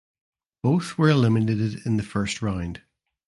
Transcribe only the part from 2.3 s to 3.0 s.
round.